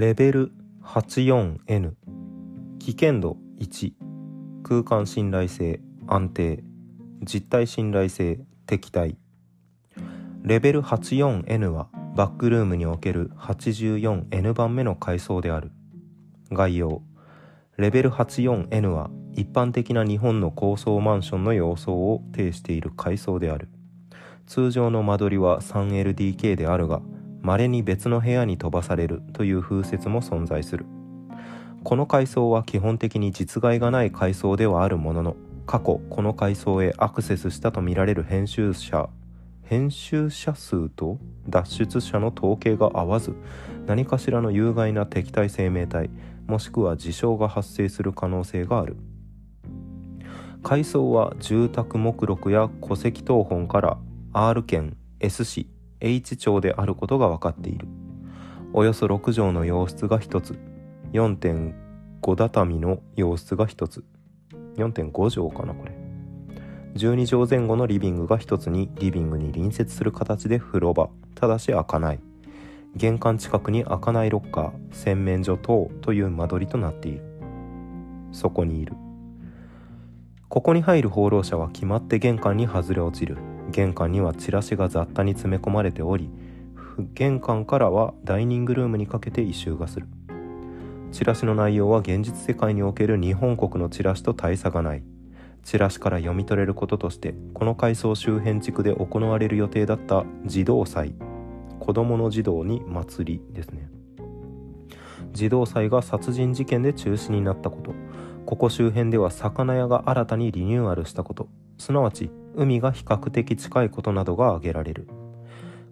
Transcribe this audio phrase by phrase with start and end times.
[0.00, 1.92] レベル 84N
[2.78, 3.92] 危険度1
[4.62, 6.64] 空間信頼性安定。
[7.22, 9.18] 実体信頼性敵対。
[10.42, 15.70] レベル 84N はバックルームにおける 84N 番目の階層である。
[16.50, 17.02] 概要。
[17.76, 23.68] レベル 84N は一般的な日本の高層マンションの様相を呈している階層である。
[24.46, 27.02] 通常の間取りは 3LDK であるが
[27.42, 30.86] 稀に別の部屋に飛ばされるという風説も存在する。
[31.82, 39.08] この階層は基本的に実害がない階層ではあるものの過去この階層へアクセスしたとみられる編集者
[39.62, 41.18] 編集者数と
[41.48, 43.34] 脱出者の統計が合わず
[43.86, 46.10] 何かしらの有害な敵対生命体
[46.46, 48.96] もしくは事象が発生する可能性がある。
[50.62, 53.98] 階層は住宅目録や戸籍謄本から
[54.32, 55.68] R 県 S 市
[56.00, 57.86] H 町であることが分かっている。
[58.72, 60.58] およそ6畳の洋室が1つ。
[61.12, 64.04] 4.5畳の洋室が1つ。
[64.76, 65.92] 4.5畳かなこれ。
[66.94, 71.10] 12畳前後のリビングが1つにリビングに隣接する形で風呂場。
[71.34, 72.20] ただし開かない。
[72.96, 74.94] 玄関近くに開かないロッカー。
[74.94, 77.22] 洗面所等という間取りとなっている。
[78.32, 78.94] そこにいる。
[80.48, 83.36] ここに入る放浪者は決まって玄関に外れ落ちる。
[83.70, 86.30] 玄関にはチラシが雑多に詰め込まれており
[87.14, 90.06] 玄関からはダイニングルームにかけて異臭がする。
[91.12, 95.02] チラシの内容は現実世界における日本国のチラシと大差がない。
[95.64, 101.14] チラシから読み取れることとしてこの階層周辺地区で行われる予定だった児童祭。
[101.78, 103.88] 子供の児童に祭りですね。
[105.32, 107.94] 児童祭が殺人事件で中止になったこと。
[108.46, 111.48] ここ周辺では魚屋が新たにリニューアルしたこと。
[111.78, 115.08] すなわち海が比較的近いことなどが挙げられる。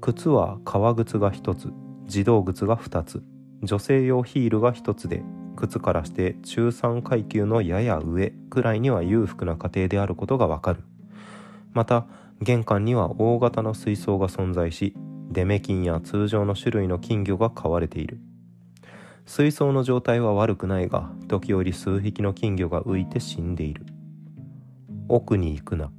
[0.00, 1.72] 靴は革靴が1つ
[2.06, 3.22] 児童靴が2つ
[3.62, 5.22] 女性用ヒールが1つで
[5.56, 10.82] 靴からして中産階級のやや上くらいには裕福な家庭であることがわかる。
[11.72, 12.06] また
[12.40, 14.94] 玄関には大型の水槽が存在し
[15.30, 18.20] デメキンや通常の種類の金魚が飼われている。
[19.26, 23.86] 水槽の状態は悪くないが時折数匹の金魚が浮いて死んでいる。
[25.08, 25.90] 奥に行くな。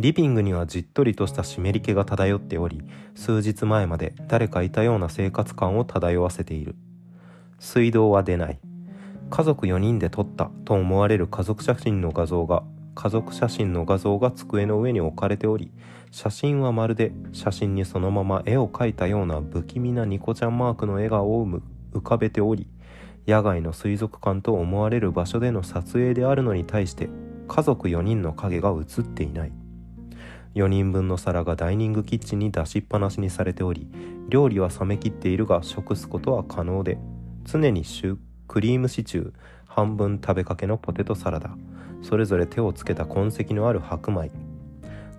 [0.00, 2.82] リビングにはじっとりとした湿り気が漂っており
[3.14, 6.74] 数日前まで誰かいたような生活感を漂わせている。
[7.58, 8.58] 水道は出ない。
[9.28, 12.62] 家族4人で撮ったと思われる家族写真の画像が
[12.94, 15.70] 家族写真の画像が机の上に置かれており
[16.10, 21.46] 写真はまるで写真にそのまま絵を描いたような不気味なニコちゃんマークの笑顔を
[21.92, 22.66] 浮かべており
[23.28, 27.10] 野外の水族館と思われる場所での撮影であるのに対して
[27.48, 29.59] 家族4人の影が映っていない。
[30.54, 33.86] 4人分の皿がダイニングキッチンに出しっぱなしにされており
[34.28, 36.98] 料理は冷めきっているが食すことは可能で
[37.44, 38.16] 常にシュ
[38.48, 39.32] クリームシチュー
[39.66, 41.56] 半分食べかけのポテトサラダ
[42.02, 44.30] それぞれ手をつけた痕跡のある白米。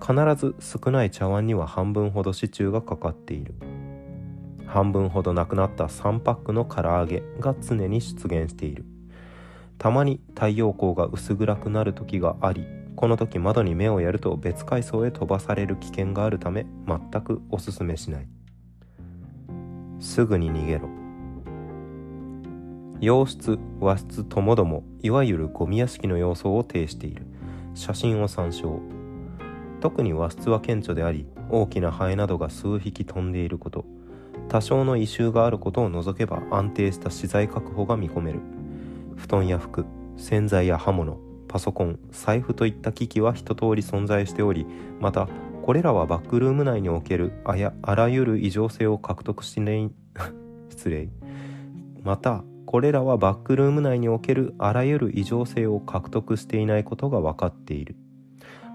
[0.00, 3.54] 必ず少ない茶碗には半分ほどシチューがかかっている。
[4.66, 8.84] 半分ほどなくなった3パックの唐揚げが常に出現している。
[9.78, 12.66] たまに太陽光が薄暗くなる時があり
[13.00, 18.28] この時窓に目をやると別階層へ飛ばされる危険があるため全くおすすめしない。
[20.00, 20.90] すぐに逃げろ。
[23.00, 27.24] 洋室和室ともどもいわゆるゴミ屋敷の様相を呈している。
[27.72, 28.82] 写真を参照。
[29.80, 33.86] 特に和室は顕著であり大きなハエなどが数匹飛んでいること。
[34.50, 38.40] 多少の異臭があることを除けば安定した資材確保が見込める。
[39.16, 39.86] 布団や服
[40.18, 44.66] 洗剤や刃物パソコン財布といった機器は一通り存在しており
[45.00, 45.28] また
[45.62, 49.90] これらはバックルーム内におけるあやあらゆる異常性を獲得しない
[50.70, 51.08] 失礼。
[52.02, 57.96] またこれらはバックルーム内におけるあらゆる異常性を獲得していないことが分かっている。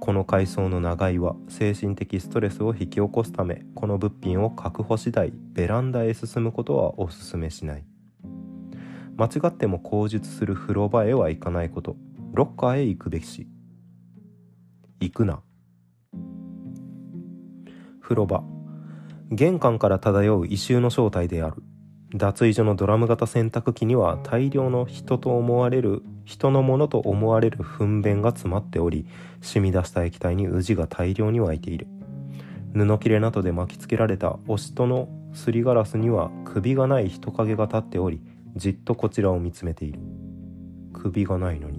[0.00, 7.84] この階層の長いは精神的ストレスを引き起こすためこの物品を確保次第ベランダへ進むことはお勧めしない。
[9.16, 11.96] 間違っても口述する風呂場へは行かないこと。
[12.36, 13.48] ロッカーへ行くべし。
[15.00, 15.40] 行くな。
[18.02, 18.44] 風呂場。
[19.30, 21.62] 玄関から漂う異臭の正体である。
[22.14, 29.06] 脱衣所のドラム型洗濯機には大量の人と思われる人のものと思われる糞便が詰まっており
[29.40, 31.86] 染み出した液体に宇治が大量に湧いている。
[32.74, 38.20] 布切れなどで巻きつけられたおしとのすりガラスには首がない人影が立っており
[38.56, 40.00] じっとこちらを見つめている。
[40.92, 41.75] 首がないのに。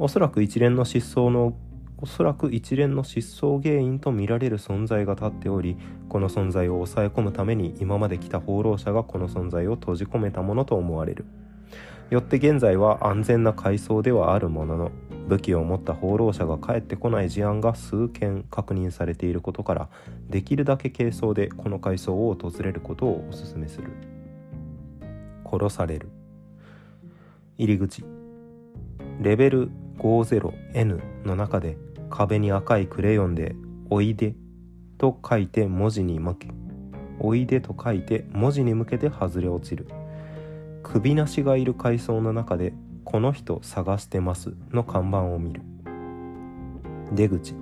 [0.00, 1.56] おそらく一連の失踪の
[2.00, 5.76] おそらく一連の失踪原因とみられる存在が立っており
[6.08, 11.24] この存在を抑え込むために今まで来た放浪者がこの存在を閉じ込めたものと思われる。
[12.10, 14.92] よって現在は安全な階層ではあるものの
[15.28, 19.88] 武器を持った放浪者が帰ってこない事案が数件確認されていることから
[20.30, 23.90] できるだけ軽装でこの階層を訪れることをお勧めする。
[25.44, 26.08] 殺される。
[27.58, 28.04] 入り口。
[29.20, 31.76] レベル 50N の中で
[32.10, 33.54] 壁に赤いクレヨンで
[33.90, 34.34] 「おいで」
[34.98, 36.48] と書いて文字に向け
[37.20, 39.86] 「おいで」と書いて文字に向けて外れ落ちる。
[40.82, 42.72] 首なしがいる階層の中で
[43.04, 45.62] 「この人探してます」の看板を見る。
[47.12, 47.54] 出口。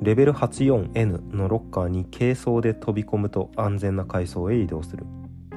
[0.00, 5.06] レベル 84N のロッカーに軽装で飛び込むと安全な階層へ移動する。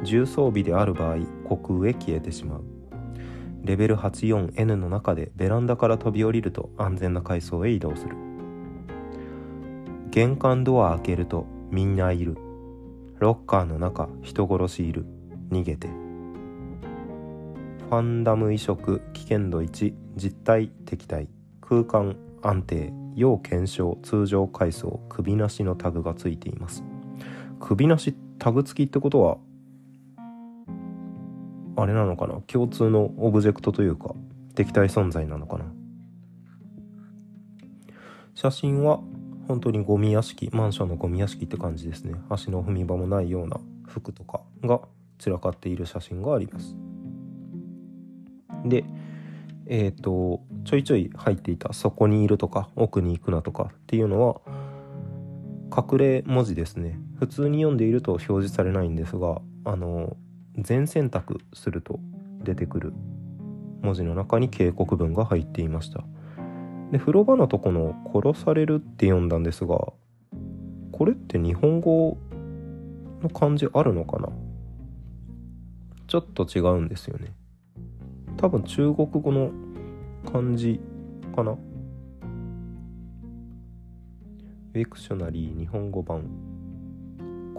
[0.03, 1.18] 重装備である場合
[1.50, 2.75] 虚空へ消えてしまう。
[3.65, 8.15] レベル 84N の中でベランダから飛び降りると安全な階層へ移動する。
[10.12, 12.38] 玄関ドア開けるとみんないる。
[13.17, 15.07] ロッカーの中人殺しいる。
[15.50, 15.88] 逃げて。
[15.88, 21.27] ファンダム移植危険度1実体敵対。
[21.59, 22.94] 空間安定。
[23.15, 26.83] 要検証通常階層首なしのタグがついています。
[27.59, 29.38] 首なしタグ付きってことは
[31.75, 32.42] あれなのかな？
[32.48, 34.13] 共通のオブジェクトというか
[34.56, 35.66] 敵対存在なのかな？
[38.33, 39.00] 写真は
[39.48, 42.16] 本当にゴミ屋敷マンションのゴミ屋敷って感じですね。
[42.30, 44.81] 足の踏み場もないような服とかが
[45.19, 46.75] 散らかっている写真があります。
[48.66, 48.83] で
[49.68, 54.42] えっ、ー、とちょいちょい入っていた「そこにいる」とか「奥に行くな」とかっていうのは
[55.75, 57.00] 隠れ文字ですね。
[57.19, 60.18] 普通に読んでいると表示されないんですがあの
[60.57, 62.00] 全選択すると
[62.44, 62.94] 出てくる
[63.81, 66.04] 文字の中に警告文が入っていました。
[66.92, 69.94] で風呂場のとこの「殺される」って読んだんですが
[70.92, 72.18] これって日本語
[73.22, 74.30] の漢字あるのかな？
[76.07, 77.34] ちょっと違うんですよね。
[78.38, 79.52] 多分中国語の
[80.31, 80.80] 漢字
[81.36, 81.52] かな？
[81.52, 86.30] ウィクショナリー日本語版。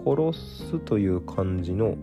[0.05, 1.97] 殺すという漢字の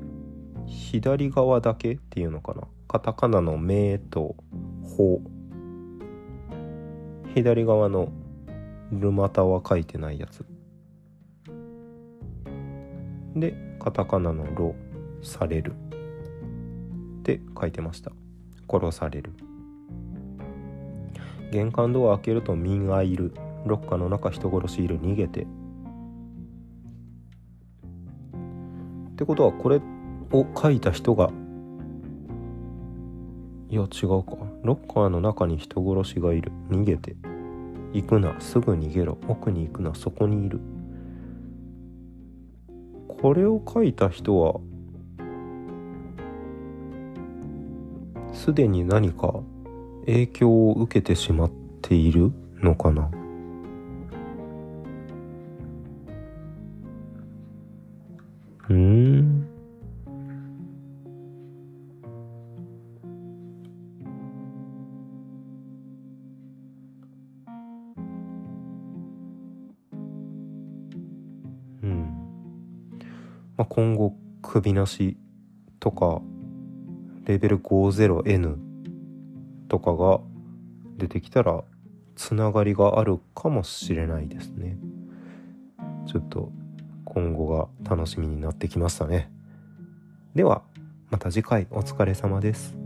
[0.66, 2.62] 左側だけっていうのかな？
[2.88, 4.36] カタカナの「目」と
[4.96, 5.20] 「ほ」
[7.34, 8.12] 左側の
[8.92, 10.44] ルマタは書いてないやつ。
[13.34, 14.74] でカタカナの「ロ」
[15.22, 15.72] 「される」
[17.20, 18.12] って書いてました。
[18.70, 19.32] 殺される。
[21.50, 23.32] 玄関ドア開けると民がいる。
[23.66, 25.00] ロッカーの中人殺しいる。
[25.00, 25.42] 逃げて。
[25.42, 25.46] っ
[29.16, 29.93] てことはこれって
[30.34, 31.30] を書いた人が
[33.70, 34.36] いや違うか。
[34.62, 36.52] ロッカーの中に人殺しがいる。
[36.70, 37.16] 逃げて。
[37.92, 38.40] 行くな。
[38.40, 39.18] すぐ逃げろ。
[39.26, 39.94] 奥に行くな。
[39.96, 40.60] そこにいる。
[43.20, 44.60] これを書いた人は
[48.32, 49.40] すでに何か
[50.06, 51.50] 影響を受けてしまっ
[51.82, 53.10] ているのかな。
[73.56, 75.16] まあ、今後首なし
[75.80, 76.20] とか
[77.24, 78.56] レベル 50N
[79.68, 80.20] とかが
[80.96, 81.64] 出てきたら
[82.16, 84.76] つながりがあるかもしれないですね。
[86.06, 86.52] ちょっと
[87.04, 89.30] 今後が楽しみになってきましたね。
[90.34, 90.62] では
[91.10, 92.83] また次回お疲れ様です。